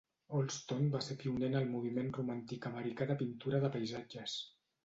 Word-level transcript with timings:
Allston 0.37 0.87
va 0.95 1.01
ser 1.07 1.17
pioner 1.25 1.49
en 1.53 1.59
el 1.59 1.69
moviment 1.73 2.09
romàntic 2.17 2.67
americà 2.73 3.11
de 3.13 3.21
pintura 3.23 3.61
de 3.67 3.73
paisatges. 3.77 4.39